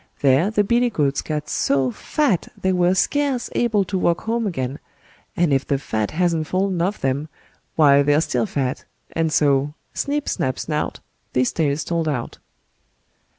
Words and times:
There 0.21 0.49
the 0.49 0.63
billy 0.63 0.89
goats 0.89 1.21
got 1.21 1.47
so 1.47 1.91
fat 1.91 2.47
they 2.59 2.73
were 2.73 2.95
scarce 2.95 3.51
able 3.53 3.83
to 3.83 3.99
walk 3.99 4.21
home 4.21 4.47
again; 4.47 4.79
and 5.37 5.53
if 5.53 5.63
the 5.67 5.77
fat 5.77 6.09
hasn't 6.09 6.47
fallen 6.47 6.81
off 6.81 6.99
them, 7.01 7.29
why 7.75 8.01
they're 8.01 8.21
still 8.21 8.47
fat; 8.47 8.83
and 9.11 9.31
so: 9.31 9.75
Snip, 9.93 10.27
snap, 10.27 10.57
snout, 10.57 11.01
This 11.33 11.51
tale's 11.51 11.83
told 11.83 12.07
out. 12.07 12.39